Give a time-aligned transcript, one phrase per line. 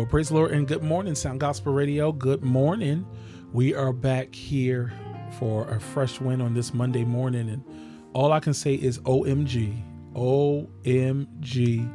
[0.00, 2.10] Well, praise the Lord and good morning, Sound Gospel Radio.
[2.10, 3.06] Good morning.
[3.52, 4.94] We are back here
[5.38, 7.62] for a fresh wind on this Monday morning, and
[8.14, 9.78] all I can say is OMG.
[10.14, 11.92] OMG.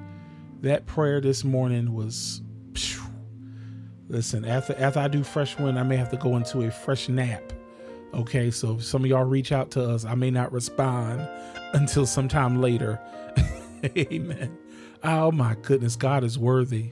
[0.62, 2.44] That prayer this morning was.
[2.76, 3.02] Phew.
[4.08, 7.10] Listen, after after I do fresh wind, I may have to go into a fresh
[7.10, 7.54] nap.
[8.14, 11.28] Okay, so some of y'all reach out to us, I may not respond
[11.74, 13.00] until sometime later.
[13.98, 14.56] Amen.
[15.04, 16.92] Oh my goodness, God is worthy.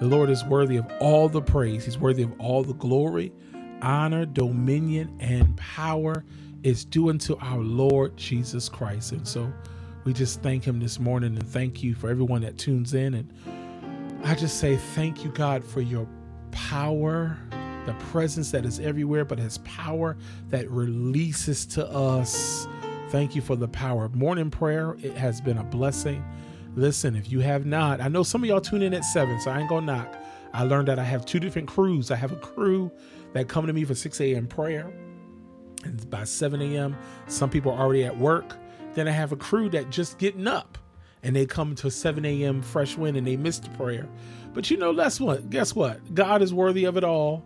[0.00, 1.84] The Lord is worthy of all the praise.
[1.84, 3.32] He's worthy of all the glory,
[3.80, 6.24] honor, dominion, and power
[6.64, 9.12] is due unto our Lord Jesus Christ.
[9.12, 9.52] And so
[10.04, 13.14] we just thank him this morning and thank you for everyone that tunes in.
[13.14, 13.32] And
[14.24, 16.08] I just say thank you, God, for your
[16.50, 17.38] power,
[17.86, 20.16] the presence that is everywhere, but his power
[20.50, 22.66] that releases to us.
[23.10, 24.08] Thank you for the power.
[24.08, 26.24] Morning prayer, it has been a blessing.
[26.76, 29.50] Listen, if you have not, I know some of y'all tune in at seven, so
[29.50, 30.16] I ain't gonna knock.
[30.52, 32.10] I learned that I have two different crews.
[32.10, 32.90] I have a crew
[33.32, 34.46] that come to me for 6 a.m.
[34.46, 34.92] prayer.
[35.84, 38.56] And by 7 a.m., some people are already at work.
[38.94, 40.78] Then I have a crew that just getting up
[41.24, 42.62] and they come to 7 a.m.
[42.62, 44.08] fresh wind and they miss the prayer.
[44.52, 46.14] But you know, that's what, guess what?
[46.14, 47.44] God is worthy of it all.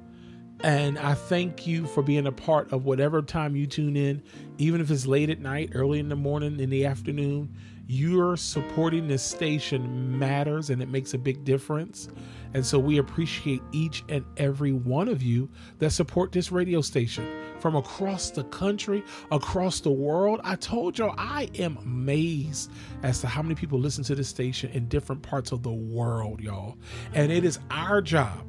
[0.61, 4.23] And I thank you for being a part of whatever time you tune in,
[4.59, 7.55] even if it's late at night, early in the morning, in the afternoon.
[7.91, 12.11] You're supporting this station matters and it makes a big difference.
[12.53, 17.27] And so we appreciate each and every one of you that support this radio station
[17.61, 20.43] from across the country, across the world.
[20.45, 22.71] I told y'all I am amazed
[23.03, 26.43] as to how many people listen to this station in different parts of the world,
[26.43, 26.77] y'all.
[27.15, 28.47] And it is our job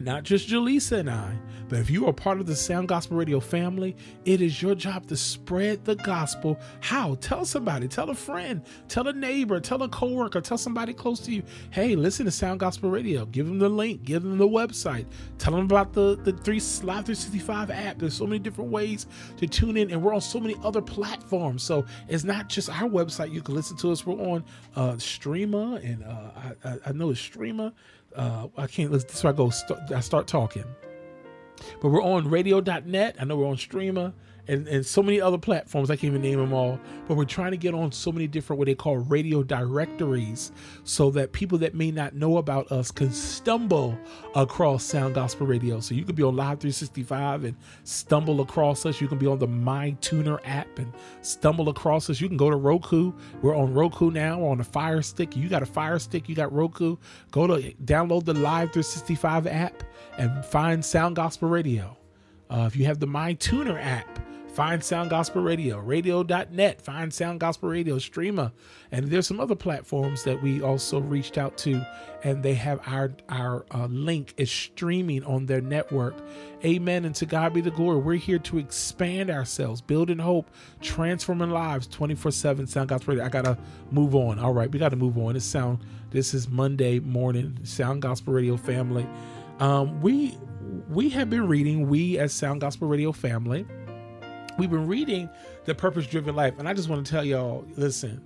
[0.00, 1.36] not just Jaleesa and I,
[1.68, 5.06] but if you are part of the Sound Gospel Radio family, it is your job
[5.08, 6.58] to spread the gospel.
[6.80, 7.16] How?
[7.16, 11.32] Tell somebody, tell a friend, tell a neighbor, tell a coworker, tell somebody close to
[11.32, 11.42] you.
[11.70, 13.26] Hey, listen to Sound Gospel Radio.
[13.26, 15.06] Give them the link, give them the website,
[15.38, 17.98] tell them about the the three Live 365 app.
[17.98, 19.06] There's so many different ways
[19.36, 21.62] to tune in, and we're on so many other platforms.
[21.62, 23.32] So it's not just our website.
[23.32, 24.06] You can listen to us.
[24.06, 26.30] We're on uh, Streema, and uh,
[26.64, 27.72] I, I, I know it's Streema
[28.16, 28.92] uh, I can't.
[28.92, 29.18] Let's.
[29.18, 29.50] So I go.
[29.94, 30.64] I start talking.
[31.80, 33.16] But we're on radio.net.
[33.18, 34.12] I know we're on Streema
[34.48, 35.90] and, and so many other platforms.
[35.90, 36.80] I can't even name them all.
[37.06, 40.52] But we're trying to get on so many different what they call radio directories
[40.84, 43.96] so that people that may not know about us can stumble
[44.34, 45.80] across Sound Gospel Radio.
[45.80, 49.00] So you could be on Live 365 and stumble across us.
[49.00, 52.20] You can be on the My Tuner app and stumble across us.
[52.20, 53.12] You can go to Roku.
[53.42, 54.38] We're on Roku now.
[54.38, 55.36] We're on a Fire Stick.
[55.36, 56.28] You got a Fire Stick.
[56.28, 56.96] You got Roku.
[57.30, 59.82] Go to download the Live 365 app
[60.16, 61.96] and find Sound Gospel Radio.
[62.50, 64.18] Uh, if you have the My Tuner app,
[64.58, 68.50] Find Sound Gospel Radio, radio.net, Find Sound Gospel Radio, Streema.
[68.90, 71.80] And there's some other platforms that we also reached out to,
[72.24, 76.16] and they have our, our uh, link is streaming on their network.
[76.64, 77.04] Amen.
[77.04, 77.98] And to God be the glory.
[78.00, 83.26] We're here to expand ourselves, building hope, transforming lives 24 7 Sound Gospel Radio.
[83.26, 83.56] I got to
[83.92, 84.40] move on.
[84.40, 85.34] All right, we got to move on.
[85.34, 85.78] This sound,
[86.10, 89.06] this is Monday morning, Sound Gospel Radio family.
[89.60, 90.36] Um, we
[90.88, 93.64] we have been reading, we as Sound Gospel Radio family,
[94.58, 95.30] we've been reading
[95.64, 96.58] The Purpose Driven Life.
[96.58, 98.20] And I just want to tell y'all listen,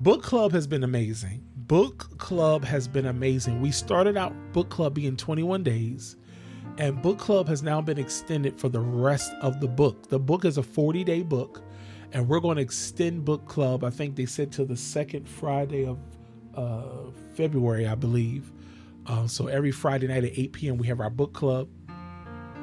[0.00, 1.44] book club has been amazing.
[1.54, 3.60] Book club has been amazing.
[3.60, 6.16] We started out book club being 21 days,
[6.78, 10.08] and book club has now been extended for the rest of the book.
[10.08, 11.62] The book is a 40 day book,
[12.12, 13.84] and we're going to extend book club.
[13.84, 15.98] I think they said till the second Friday of
[16.54, 18.50] uh, February, I believe.
[19.06, 21.68] Uh, so every Friday night at 8 p.m., we have our book club.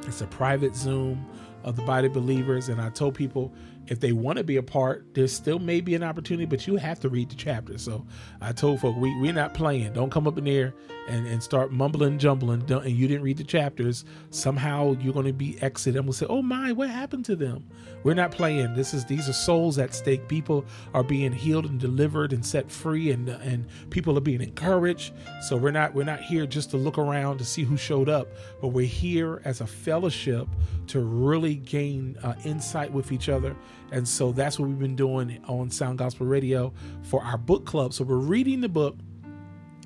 [0.07, 1.25] It's a private Zoom
[1.65, 2.69] of the body believers.
[2.69, 3.51] And I told people
[3.87, 6.75] if they want to be a part, there still may be an opportunity, but you
[6.77, 7.77] have to read the chapter.
[7.77, 8.05] So
[8.41, 9.93] I told folk, we, we're not playing.
[9.93, 10.73] Don't come up in there
[11.07, 14.05] and, and start mumbling, jumbling, and you didn't read the chapters.
[14.31, 17.65] Somehow you're going to be exited and we'll say, oh my, what happened to them?
[18.03, 18.73] We're not playing.
[18.73, 20.27] This is These are souls at stake.
[20.27, 25.13] People are being healed and delivered and set free and, and people are being encouraged.
[25.41, 28.27] So we're not, we're not here just to look around to see who showed up,
[28.61, 30.47] but we're here as a fellowship
[30.87, 33.55] to really gain uh, insight with each other
[33.91, 36.73] and so that's what we've been doing on Sound Gospel Radio
[37.03, 37.93] for our book club.
[37.93, 38.97] So we're reading the book,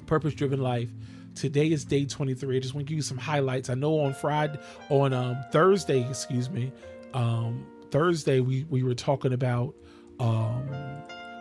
[0.05, 0.89] Purpose Driven Life.
[1.35, 2.57] Today is day 23.
[2.57, 3.69] I just want to give you some highlights.
[3.69, 4.59] I know on Friday,
[4.89, 6.71] on um, Thursday, excuse me,
[7.13, 9.75] um, Thursday, we, we were talking about
[10.19, 10.67] um,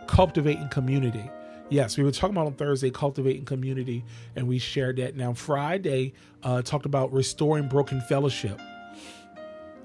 [0.07, 1.29] cultivating community.
[1.69, 4.03] Yes, we were talking about on Thursday cultivating community,
[4.35, 5.15] and we shared that.
[5.15, 6.13] Now, Friday,
[6.43, 8.59] uh, talked about restoring broken fellowship.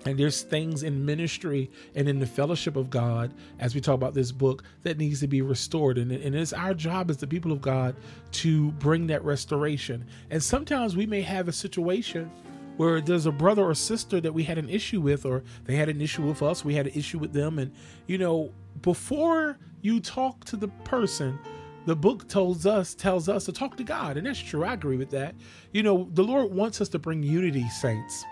[0.06, 4.14] And there's things in ministry and in the fellowship of God, as we talk about
[4.14, 5.98] this book, that needs to be restored.
[5.98, 7.96] And, and it's our job as the people of God
[8.32, 10.06] to bring that restoration.
[10.30, 12.30] And sometimes we may have a situation
[12.76, 15.88] where there's a brother or sister that we had an issue with, or they had
[15.88, 17.58] an issue with us, we had an issue with them.
[17.58, 17.72] And,
[18.06, 18.52] you know,
[18.82, 21.38] before you talk to the person,
[21.86, 24.64] the book tells us tells us to talk to God, and that's true.
[24.64, 25.34] I agree with that.
[25.72, 28.24] You know, the Lord wants us to bring unity, saints.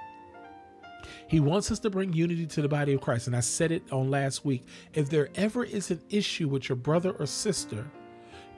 [1.32, 3.26] He wants us to bring unity to the body of Christ.
[3.26, 4.66] And I said it on last week.
[4.92, 7.90] If there ever is an issue with your brother or sister,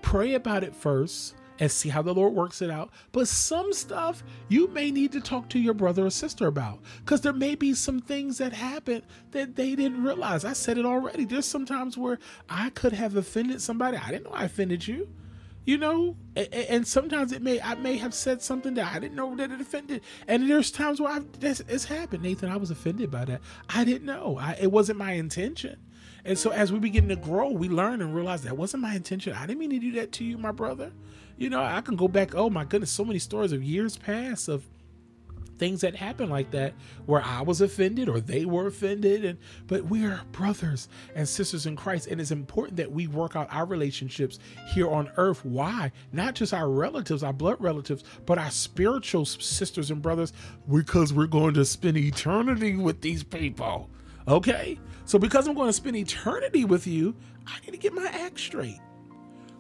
[0.02, 2.90] pray about it first and see how the Lord works it out.
[3.12, 7.20] But some stuff you may need to talk to your brother or sister about because
[7.20, 10.44] there may be some things that happen that they didn't realize.
[10.44, 11.26] I said it already.
[11.26, 12.18] There's sometimes where
[12.50, 13.98] I could have offended somebody.
[13.98, 15.08] I didn't know I offended you
[15.64, 16.16] you know?
[16.37, 19.61] And, sometimes it may i may have said something that i didn't know that it
[19.61, 20.02] offended.
[20.26, 22.22] And there's times where I've, this, it's happened.
[22.22, 23.40] Nathan i was offended by that.
[23.69, 24.38] I didn't know.
[24.40, 25.78] I, it wasn't my intention.
[26.25, 29.32] And so as we begin to grow we learn and realize that wasn't my intention.
[29.32, 30.93] I didn't mean to do that to you my brother.
[31.37, 34.49] You know i can go back oh my goodness so many stories of years past
[34.49, 34.64] of
[35.58, 36.74] things that happen like that
[37.06, 39.24] where I was offended or they were offended.
[39.24, 42.08] And but we are brothers and sisters in Christ.
[42.08, 45.44] And it's important that we work out our relationships here on earth.
[45.44, 45.92] Why?
[46.12, 50.32] Not just our relatives our blood relatives but our spiritual sisters and brothers
[50.70, 53.90] because we're going to spend eternity with these people.
[54.26, 54.78] Okay?
[55.04, 57.14] So because I'm going to spend eternity with you
[57.46, 58.80] I need to get my act straight.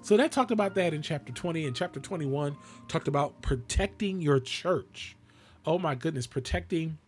[0.04, 2.56] So that talked about that in chapter 20 and chapter 21
[2.88, 5.16] talked about protecting your church
[5.66, 6.98] oh my goodness, protecting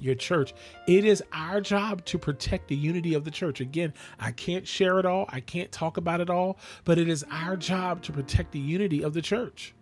[0.00, 0.54] your church.
[0.86, 3.60] It is our job to protect the unity of the church.
[3.60, 7.24] Again, I can't share it all, I can't talk about it all, but it is
[7.30, 9.74] our job to protect the unity of the church.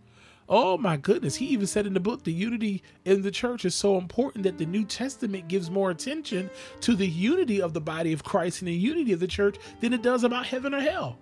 [0.50, 3.74] Oh my goodness, he even said in the book the unity in the church is
[3.74, 6.48] so important that the New Testament gives more attention
[6.80, 9.92] to the unity of the body of Christ and the unity of the church than
[9.92, 11.18] it does about heaven or hell.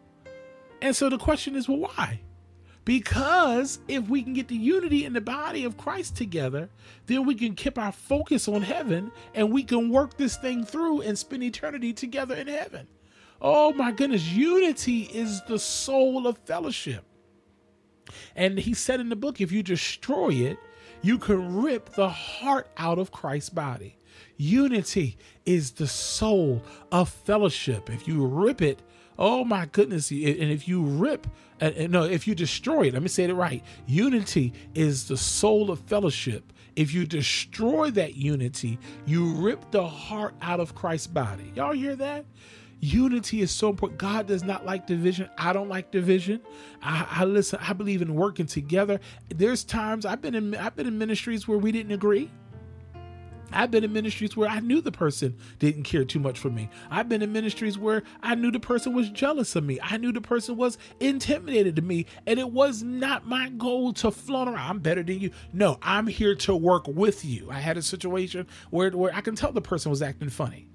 [0.80, 2.20] And so the question is, well, why?
[2.86, 6.70] Because if we can get the unity in the body of Christ together,
[7.06, 11.00] then we can keep our focus on heaven and we can work this thing through
[11.00, 12.86] and spend eternity together in heaven.
[13.42, 17.04] Oh my goodness, unity is the soul of fellowship.
[18.36, 20.56] And he said in the book, if you destroy it,
[21.02, 23.98] you can rip the heart out of Christ's body.
[24.36, 26.62] Unity is the soul
[26.92, 27.90] of fellowship.
[27.90, 28.80] If you rip it,
[29.18, 30.10] Oh my goodness.
[30.10, 31.26] And if you rip,
[31.60, 33.62] uh, no, if you destroy it, let me say it right.
[33.86, 36.52] Unity is the soul of fellowship.
[36.76, 41.50] If you destroy that unity, you rip the heart out of Christ's body.
[41.54, 42.26] Y'all hear that?
[42.80, 43.98] Unity is so important.
[43.98, 45.30] God does not like division.
[45.38, 46.42] I don't like division.
[46.82, 47.58] I, I listen.
[47.62, 49.00] I believe in working together.
[49.34, 52.30] There's times I've been in I've been in ministries where we didn't agree.
[53.52, 56.69] I've been in ministries where I knew the person didn't care too much for me.
[56.90, 59.78] I've been in ministries where I knew the person was jealous of me.
[59.82, 62.06] I knew the person was intimidated to me.
[62.26, 64.70] And it was not my goal to flaunt around.
[64.70, 65.31] I'm better than you.
[65.52, 67.48] No, I'm here to work with you.
[67.50, 70.69] I had a situation where, where I can tell the person was acting funny.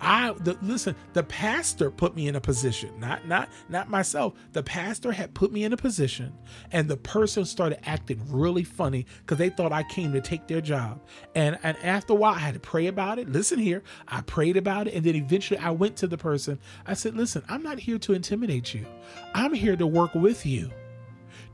[0.00, 0.94] I the, listen.
[1.12, 4.34] The pastor put me in a position, not not not myself.
[4.52, 6.32] The pastor had put me in a position,
[6.72, 10.60] and the person started acting really funny because they thought I came to take their
[10.60, 11.00] job.
[11.34, 13.28] And and after a while, I had to pray about it.
[13.28, 16.58] Listen here, I prayed about it, and then eventually I went to the person.
[16.86, 18.86] I said, "Listen, I'm not here to intimidate you.
[19.34, 20.70] I'm here to work with you."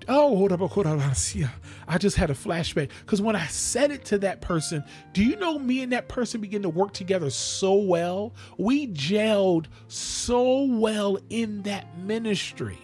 [0.08, 1.00] Oh, hold up, oh, hold up.
[1.88, 5.36] I just had a flashback because when I said it to that person, do you
[5.36, 8.34] know me and that person began to work together so well?
[8.56, 12.78] We gelled so well in that ministry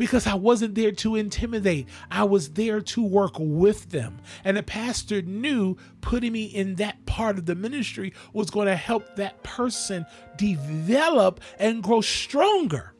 [0.00, 1.86] because I wasn't there to intimidate.
[2.10, 4.18] I was there to work with them.
[4.44, 8.76] And the pastor knew putting me in that part of the ministry was going to
[8.76, 10.06] help that person
[10.38, 12.94] develop and grow stronger.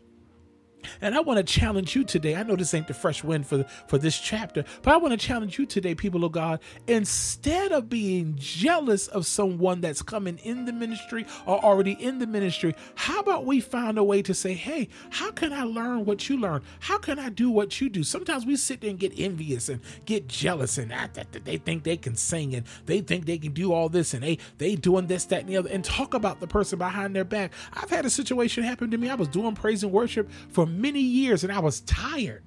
[1.00, 2.36] And I want to challenge you today.
[2.36, 5.26] I know this ain't the fresh wind for, for this chapter, but I want to
[5.26, 6.60] challenge you today, people of God.
[6.86, 12.26] Instead of being jealous of someone that's coming in the ministry or already in the
[12.26, 16.28] ministry, how about we find a way to say, hey, how can I learn what
[16.28, 16.62] you learn?
[16.80, 18.02] How can I do what you do?
[18.02, 21.56] Sometimes we sit there and get envious and get jealous and that, that, that they
[21.56, 24.76] think they can sing and they think they can do all this and they they
[24.76, 27.52] doing this, that, and the other, and talk about the person behind their back.
[27.72, 29.08] I've had a situation happen to me.
[29.08, 32.42] I was doing praise and worship for many years and I was tired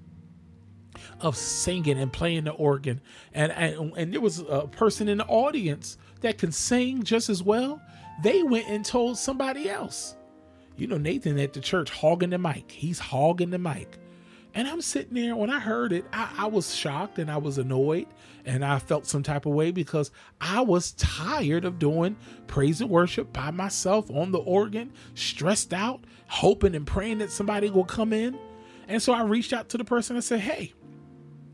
[1.20, 3.02] of singing and playing the organ.
[3.34, 7.42] And, and, and there was a person in the audience that can sing just as
[7.42, 7.82] well.
[8.22, 10.16] They went and told somebody else.
[10.76, 12.72] You know, Nathan at the church hogging the mic.
[12.72, 14.00] He's hogging the mic.
[14.56, 17.58] And I'm sitting there when I heard it, I, I, was shocked and I was
[17.58, 18.06] annoyed
[18.46, 22.90] and I felt some type of way because I was tired of doing praise and
[22.90, 28.14] worship by myself on the organ, stressed out, hoping and praying that somebody will come
[28.14, 28.38] in.
[28.88, 30.74] And so I reached out to the person and said, Hey,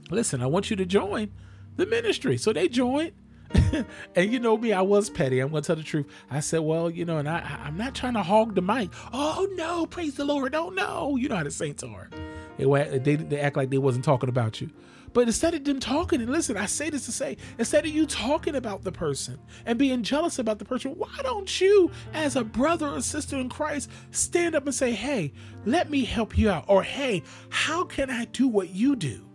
[0.10, 1.32] listen, I want you to join
[1.78, 2.38] the ministry.
[2.38, 3.14] So they joined.
[4.16, 5.40] and you know me, I was petty.
[5.40, 6.08] I'm going to tell the truth.
[6.30, 8.90] I said, well, you know, and I, I'm not trying to hog the mic.
[9.14, 10.54] Oh, no, praise the Lord.
[10.56, 11.16] Oh, no.
[11.16, 12.10] You know how the saints are.
[12.58, 14.70] They, they, they act like they wasn't talking about you.
[15.14, 18.06] But instead of them talking, and listen, I say this to say, instead of you
[18.06, 22.44] talking about the person and being jealous about the person, why don't you, as a
[22.44, 25.34] brother or sister in Christ, stand up and say, hey,
[25.66, 26.66] let me help you out?
[26.68, 29.29] Or hey, how can I do what you do?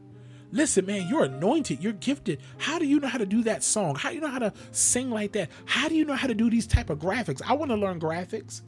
[0.55, 2.41] Listen, man, you're anointed, you're gifted.
[2.59, 3.97] How do you know how to do that song?
[3.97, 5.51] How do you know how to sing like that?
[5.65, 7.43] How do you know how to do these type of graphics?
[7.45, 8.63] I want to learn graphics.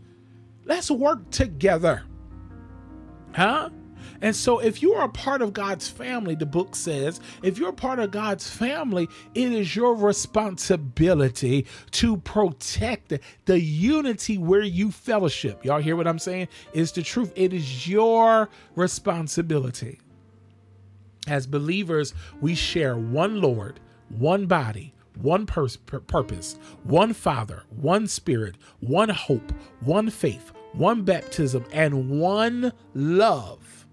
[0.65, 2.03] Let's work together.
[3.33, 3.71] Huh?
[4.21, 7.69] And so, if you are a part of God's family, the book says, if you're
[7.69, 13.13] a part of God's family, it is your responsibility to protect
[13.45, 15.65] the unity where you fellowship.
[15.65, 16.49] Y'all hear what I'm saying?
[16.73, 17.33] It's the truth.
[17.37, 20.01] It is your responsibility.
[21.27, 28.57] As believers, we share one Lord, one body, one pers- purpose, one Father, one Spirit,
[28.81, 33.87] one hope, one faith, one baptism, and one love.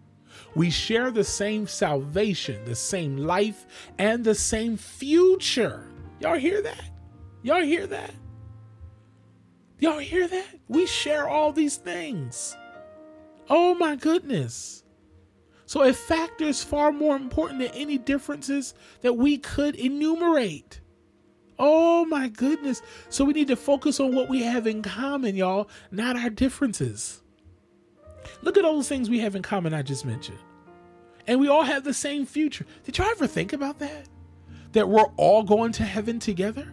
[0.55, 3.65] We share the same salvation, the same life,
[3.97, 5.87] and the same future.
[6.19, 6.85] Y'all hear that?
[7.41, 8.13] Y'all hear that?
[9.79, 10.47] Y'all hear that?
[10.67, 12.55] We share all these things.
[13.49, 14.82] Oh my goodness.
[15.73, 20.81] So a factor is far more important than any differences that we could enumerate.
[21.57, 22.83] Oh my goodness.
[23.09, 27.23] So we need to focus on what we have in common, y'all, not our differences.
[28.43, 30.37] Look at all those things we have in common I just mentioned.
[31.25, 32.67] And we all have the same future.
[32.83, 34.07] Did y'all ever think about that?
[34.73, 36.71] That we're all going to heaven together?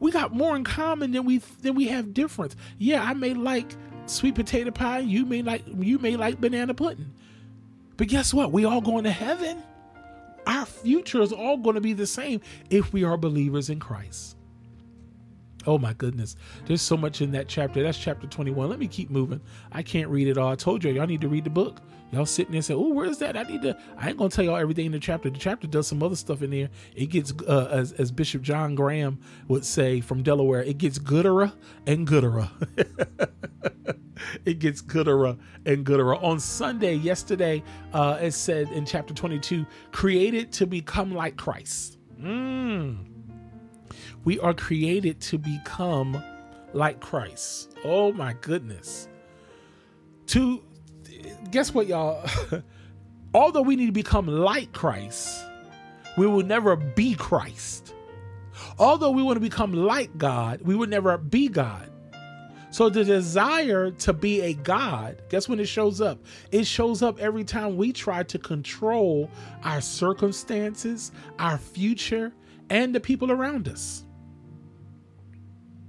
[0.00, 2.56] We got more in common than we than we have difference.
[2.76, 7.14] Yeah, I may like sweet potato pie, you may like you may like banana pudding.
[7.98, 8.52] But guess what?
[8.52, 9.62] We all going to heaven.
[10.46, 12.40] Our future is all going to be the same
[12.70, 14.36] if we are believers in Christ.
[15.66, 16.36] Oh my goodness.
[16.64, 17.82] There's so much in that chapter.
[17.82, 18.70] That's chapter 21.
[18.70, 19.40] Let me keep moving.
[19.72, 20.50] I can't read it all.
[20.50, 21.80] I told you, y'all need to read the book.
[22.10, 23.76] Y'all sitting there and say, "Oh, where's that?" I need to.
[23.98, 25.28] I ain't gonna tell y'all everything in the chapter.
[25.28, 26.70] The chapter does some other stuff in there.
[26.96, 31.52] It gets, uh, as, as Bishop John Graham would say from Delaware, it gets gooderer
[31.86, 32.48] and gooderer.
[34.44, 36.14] it gets gooder and gooder.
[36.14, 41.98] On Sunday, yesterday, uh, it said in chapter 22, created to become like Christ.
[42.20, 43.04] Mm.
[44.24, 46.22] We are created to become
[46.72, 47.74] like Christ.
[47.84, 49.08] Oh my goodness.
[50.26, 50.62] To
[51.50, 52.24] guess what, y'all?
[53.34, 55.44] Although we need to become like Christ,
[56.16, 57.94] we will never be Christ.
[58.78, 61.90] Although we want to become like God, we will never be God.
[62.78, 66.24] So the desire to be a God, guess when it shows up?
[66.52, 69.28] It shows up every time we try to control
[69.64, 72.32] our circumstances, our future,
[72.70, 74.04] and the people around us.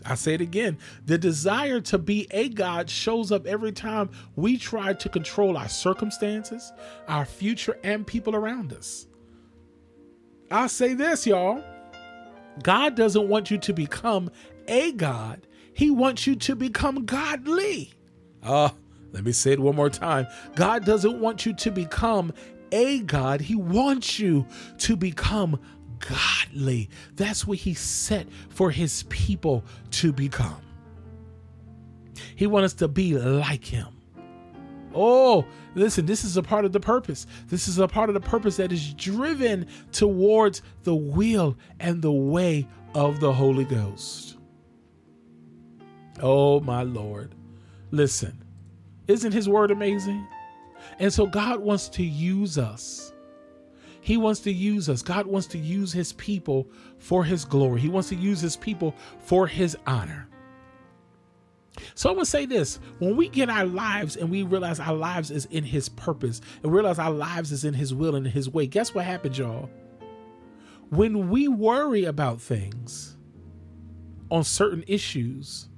[0.03, 0.79] I say it again.
[1.05, 5.69] The desire to be a God shows up every time we try to control our
[5.69, 6.73] circumstances,
[7.07, 9.05] our future, and people around us.
[10.49, 11.63] I'll say this, y'all.
[12.63, 14.31] God doesn't want you to become
[14.67, 15.45] a God,
[15.79, 17.93] He wants you to become godly.
[18.43, 18.67] Uh,
[19.13, 20.27] let me say it one more time.
[20.55, 22.33] God doesn't want you to become
[22.73, 24.45] a God, He wants you
[24.79, 25.57] to become
[25.99, 26.89] godly.
[27.15, 30.61] That's what he set for his people to become.
[32.35, 33.87] He wants us to be like him.
[34.93, 35.45] Oh,
[35.75, 37.25] listen, this is a part of the purpose.
[37.47, 42.11] This is a part of the purpose that is driven towards the will and the
[42.11, 44.38] way of the Holy Ghost.
[46.21, 47.35] Oh, my Lord.
[47.91, 48.43] Listen,
[49.07, 50.27] isn't his word amazing?
[50.99, 53.11] And so God wants to use us
[54.01, 55.01] he wants to use us.
[55.01, 57.81] God wants to use his people for his glory.
[57.81, 60.27] He wants to use his people for his honor.
[61.95, 65.31] So I'm gonna say this: when we get our lives and we realize our lives
[65.31, 68.67] is in His purpose, and realize our lives is in His will and His way,
[68.67, 69.69] guess what happens, y'all?
[70.89, 73.15] When we worry about things
[74.29, 75.68] on certain issues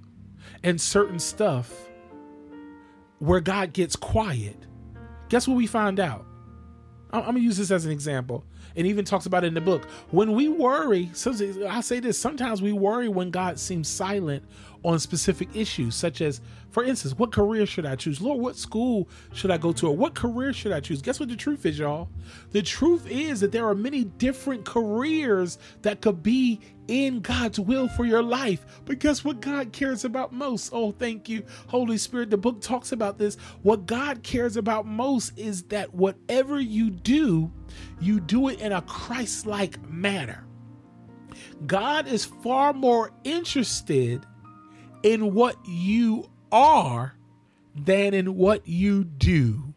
[0.63, 1.73] and certain stuff,
[3.19, 4.57] where God gets quiet,
[5.29, 6.25] guess what we find out?
[7.13, 9.83] I'm gonna use this as an example, and even talks about it in the book.
[10.11, 14.45] When we worry, I say this: sometimes we worry when God seems silent
[14.83, 18.21] on specific issues, such as, for instance, what career should I choose?
[18.21, 19.87] Lord, what school should I go to?
[19.87, 21.01] Or what career should I choose?
[21.01, 22.09] Guess what the truth is, y'all?
[22.51, 27.87] The truth is that there are many different careers that could be in God's will
[27.87, 28.65] for your life.
[28.85, 30.71] But guess what God cares about most?
[30.73, 32.29] Oh, thank you, Holy Spirit.
[32.29, 33.35] The book talks about this.
[33.61, 37.51] What God cares about most is that whatever you do,
[37.99, 40.45] you do it in a Christ like manner.
[41.67, 44.25] God is far more interested
[45.03, 47.15] in what you are
[47.75, 49.73] than in what you do.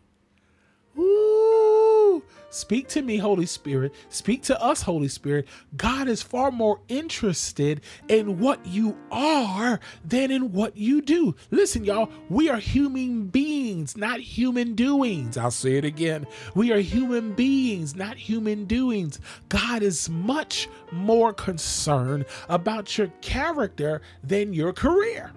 [2.54, 3.92] Speak to me, Holy Spirit.
[4.10, 5.48] Speak to us, Holy Spirit.
[5.76, 11.34] God is far more interested in what you are than in what you do.
[11.50, 15.36] Listen, y'all, we are human beings, not human doings.
[15.36, 16.28] I'll say it again.
[16.54, 19.18] We are human beings, not human doings.
[19.48, 25.32] God is much more concerned about your character than your career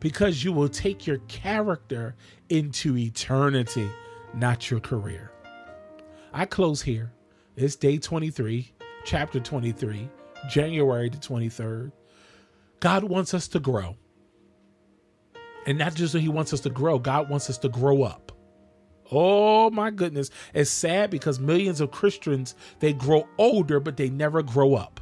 [0.00, 2.14] because you will take your character
[2.48, 3.90] into eternity,
[4.32, 5.33] not your career.
[6.36, 7.12] I close here.
[7.54, 8.72] It's day 23,
[9.04, 10.08] chapter 23,
[10.48, 11.92] January the 23rd.
[12.80, 13.96] God wants us to grow.
[15.64, 18.32] And not just that He wants us to grow, God wants us to grow up.
[19.12, 20.30] Oh my goodness.
[20.52, 25.00] It's sad because millions of Christians, they grow older, but they never grow up.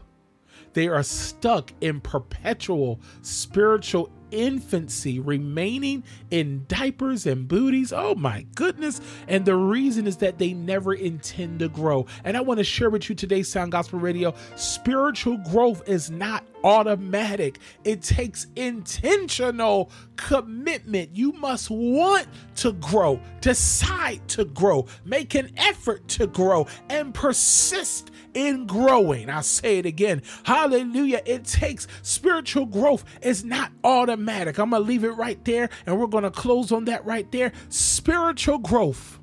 [0.74, 7.92] They are stuck in perpetual spiritual infancy, remaining in diapers and booties.
[7.92, 9.00] Oh my goodness.
[9.28, 12.06] And the reason is that they never intend to grow.
[12.24, 16.44] And I want to share with you today, Sound Gospel Radio spiritual growth is not
[16.64, 21.10] automatic, it takes intentional commitment.
[21.14, 22.28] You must want
[22.62, 29.28] to grow, decide to grow, make an effort to grow, and persist in growing.
[29.28, 30.22] I'll say it again.
[30.44, 31.22] Hallelujah.
[31.26, 34.58] It takes spiritual growth, it's not automatic.
[34.58, 37.30] I'm going to leave it right there, and we're going to close on that right
[37.32, 37.50] there.
[37.68, 39.18] Spiritual growth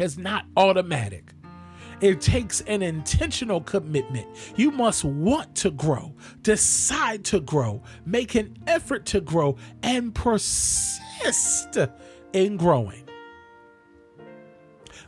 [0.00, 1.32] is not automatic.
[2.00, 4.26] It takes an intentional commitment.
[4.56, 6.12] You must want to grow,
[6.42, 11.78] decide to grow, make an effort to grow, and persist
[12.32, 13.08] in growing.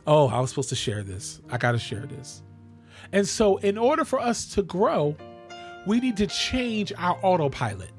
[0.07, 1.41] Oh, I was supposed to share this.
[1.49, 2.43] I got to share this.
[3.11, 5.15] And so, in order for us to grow,
[5.85, 7.91] we need to change our autopilot.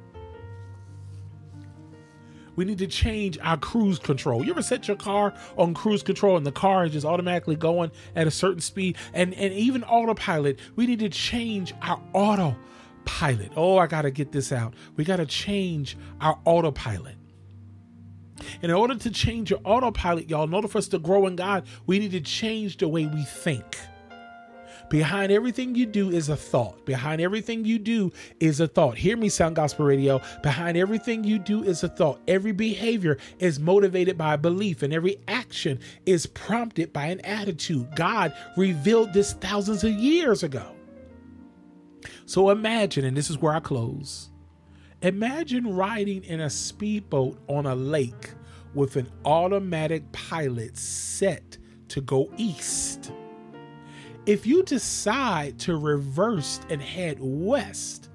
[2.54, 4.44] We need to change our cruise control.
[4.44, 7.90] You ever set your car on cruise control and the car is just automatically going
[8.14, 8.98] at a certain speed?
[9.14, 13.52] And, and even autopilot, we need to change our autopilot.
[13.56, 14.74] Oh, I got to get this out.
[14.96, 17.16] We got to change our autopilot.
[18.62, 21.66] In order to change your autopilot, y'all, in order for us to grow in God,
[21.87, 23.78] we need to change the way we think.
[24.92, 26.85] Behind everything you do is a thought.
[26.85, 28.98] Behind everything you do is a thought.
[28.98, 30.20] Hear me, Sound Gospel Radio.
[30.42, 32.20] Behind everything you do is a thought.
[32.28, 37.88] Every behavior is motivated by a belief, and every action is prompted by an attitude.
[37.96, 40.76] God revealed this thousands of years ago.
[42.26, 44.28] So imagine, and this is where I close.
[45.02, 48.30] Imagine riding in a speedboat on a lake
[48.72, 53.10] with an automatic pilot set to go east.
[54.26, 58.10] If you decide to reverse and head west,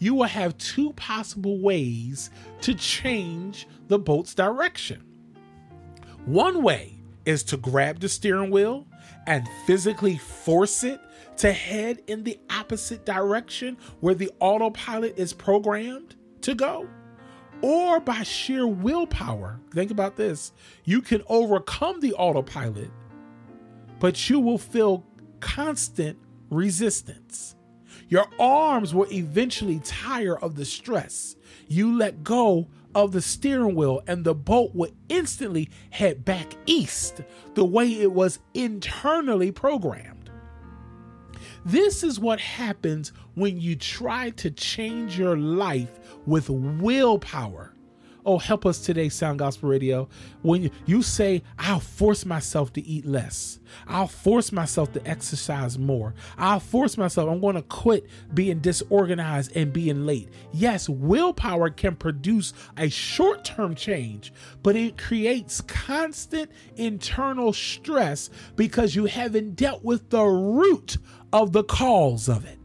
[0.00, 2.30] you will have two possible ways
[2.62, 5.04] to change the boat's direction.
[6.24, 8.88] One way is to grab the steering wheel
[9.28, 11.00] and physically force it
[11.36, 16.88] to head in the opposite direction where the autopilot is programmed to go.
[17.60, 20.52] Or by sheer willpower, think about this
[20.84, 22.90] you can overcome the autopilot,
[24.00, 25.04] but you will feel
[25.40, 26.18] constant
[26.50, 27.54] resistance.
[28.08, 31.36] Your arms will eventually tire of the stress.
[31.68, 37.22] You let go of the steering wheel, and the boat will instantly head back east
[37.54, 40.21] the way it was internally programmed.
[41.64, 47.71] This is what happens when you try to change your life with willpower
[48.24, 50.08] Oh, help us today, Sound Gospel Radio.
[50.42, 53.58] When you, say, I'll force myself to eat less,
[53.88, 59.56] I'll force myself to exercise more, I'll force myself, I'm going to quit being disorganized
[59.56, 60.28] and being late.
[60.52, 64.32] Yes, willpower can produce a short term change,
[64.62, 70.98] but it creates constant internal stress because you haven't dealt with the root
[71.32, 72.61] of the cause of it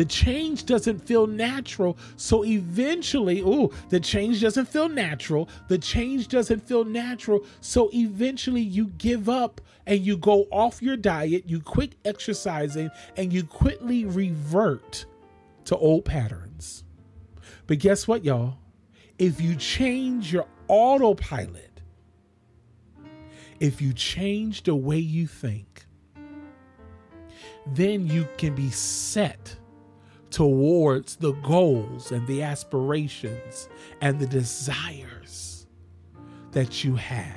[0.00, 1.98] the change doesn't feel natural.
[2.16, 5.46] So eventually, oh, the change doesn't feel natural.
[5.68, 7.44] The change doesn't feel natural.
[7.60, 13.30] So eventually you give up and you go off your diet, you quit exercising, and
[13.30, 15.04] you quickly revert
[15.66, 16.82] to old patterns.
[17.66, 18.56] But guess what, y'all?
[19.18, 21.82] If you change your autopilot,
[23.60, 25.84] if you change the way you think,
[27.66, 29.56] then you can be set
[30.30, 33.68] towards the goals and the aspirations
[34.00, 35.66] and the desires
[36.52, 37.36] that you have.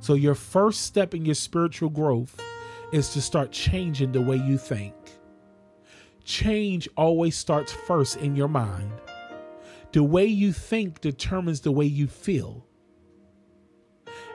[0.00, 2.38] So, your first step in your spiritual growth
[2.92, 4.94] is to start changing the way you think.
[6.24, 8.92] Change always starts first in your mind.
[9.92, 12.66] The way you think determines the way you feel,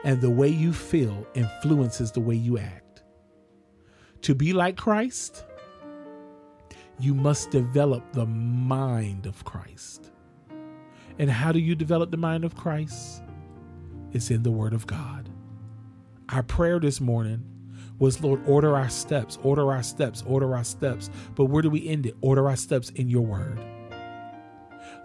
[0.04, 3.02] and the way you feel influences the way you act.
[4.22, 5.44] To be like Christ,
[7.00, 10.10] you must develop the mind of Christ.
[11.18, 13.22] And how do you develop the mind of Christ?
[14.12, 15.30] It's in the Word of God.
[16.28, 17.44] Our prayer this morning
[17.98, 21.10] was, Lord, order our steps, order our steps, order our steps.
[21.34, 22.16] But where do we end it?
[22.20, 23.58] Order our steps in your Word.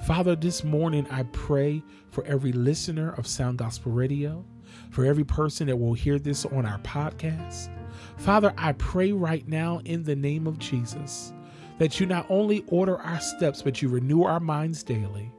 [0.05, 4.45] Father, this morning I pray for every listener of Sound Gospel Radio,
[4.89, 7.69] for every person that will hear this on our podcast.
[8.17, 11.33] Father, I pray right now in the name of Jesus
[11.77, 15.31] that you not only order our steps, but you renew our minds daily.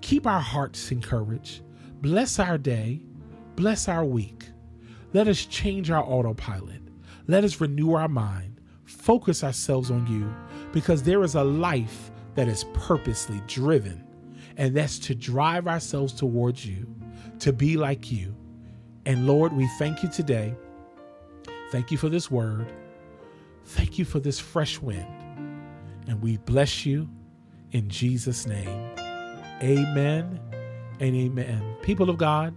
[0.00, 1.62] Keep our hearts encouraged.
[2.00, 3.02] Bless our day.
[3.56, 4.44] Bless our week.
[5.12, 6.82] Let us change our autopilot.
[7.26, 8.60] Let us renew our mind.
[8.84, 10.32] Focus ourselves on you
[10.72, 14.04] because there is a life that is purposely driven,
[14.56, 16.86] and that's to drive ourselves towards you,
[17.40, 18.36] to be like you.
[19.06, 20.54] And Lord, we thank you today.
[21.72, 22.66] Thank you for this word.
[23.64, 25.25] Thank you for this fresh wind.
[26.06, 27.08] And we bless you
[27.72, 28.90] in Jesus' name.
[29.62, 30.40] Amen
[31.00, 31.76] and amen.
[31.82, 32.54] People of God,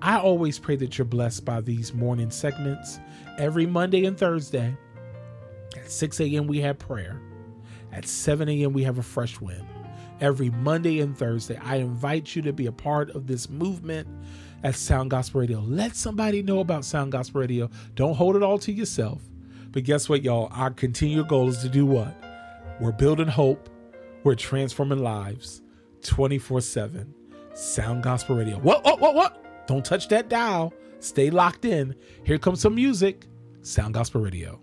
[0.00, 2.98] I always pray that you're blessed by these morning segments.
[3.38, 4.76] Every Monday and Thursday
[5.76, 7.20] at 6 a.m., we have prayer.
[7.92, 9.66] At 7 a.m., we have a fresh wind.
[10.20, 14.08] Every Monday and Thursday, I invite you to be a part of this movement
[14.62, 15.60] at Sound Gospel Radio.
[15.60, 17.68] Let somebody know about Sound Gospel Radio.
[17.94, 19.20] Don't hold it all to yourself.
[19.72, 20.48] But guess what, y'all?
[20.52, 22.14] Our continual goal is to do what?
[22.80, 23.68] We're building hope.
[24.24, 25.62] We're transforming lives
[26.02, 27.14] 24 7.
[27.54, 28.56] Sound Gospel Radio.
[28.58, 29.66] What, what, what, what?
[29.66, 30.72] Don't touch that dial.
[31.00, 31.94] Stay locked in.
[32.24, 33.26] Here comes some music.
[33.62, 34.61] Sound Gospel Radio.